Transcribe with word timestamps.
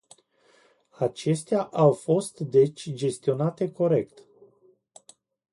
Acestea 0.97 1.61
au 1.63 1.91
fost 1.93 2.39
deci 2.39 2.89
gestionate 2.89 3.71
corect. 3.71 4.23